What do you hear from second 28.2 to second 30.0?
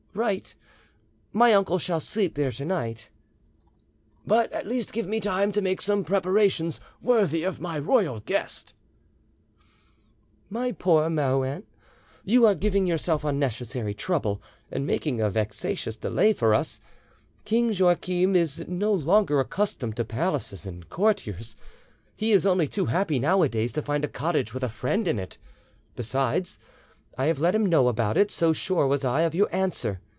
so sure was I of your answer.